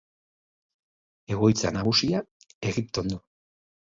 [1.35, 2.21] Egoitza nagusia
[2.73, 3.23] Egipton du.